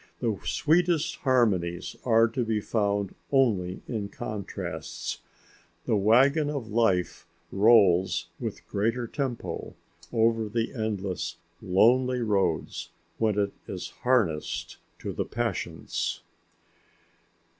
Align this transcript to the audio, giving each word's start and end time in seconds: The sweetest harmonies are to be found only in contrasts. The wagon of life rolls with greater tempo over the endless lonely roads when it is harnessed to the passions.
The 0.19 0.39
sweetest 0.43 1.17
harmonies 1.17 1.95
are 2.03 2.27
to 2.29 2.43
be 2.43 2.59
found 2.59 3.13
only 3.31 3.83
in 3.87 4.09
contrasts. 4.09 5.19
The 5.85 5.95
wagon 5.95 6.49
of 6.49 6.69
life 6.71 7.27
rolls 7.51 8.31
with 8.39 8.65
greater 8.67 9.05
tempo 9.05 9.75
over 10.11 10.49
the 10.49 10.73
endless 10.73 11.37
lonely 11.61 12.21
roads 12.21 12.89
when 13.19 13.37
it 13.37 13.53
is 13.67 13.89
harnessed 14.01 14.77
to 14.97 15.13
the 15.13 15.23
passions. 15.25 16.23